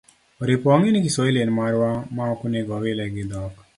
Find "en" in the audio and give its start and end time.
1.41-1.51